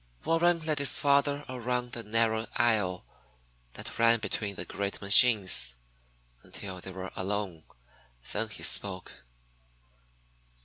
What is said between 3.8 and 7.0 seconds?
ran between the great machines, until they